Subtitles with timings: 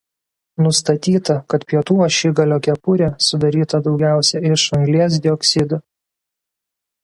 [0.67, 5.83] Nustatyta kad pietų ašigalio „kepurė“ sudaryta daugiausia iš anglies dioksido.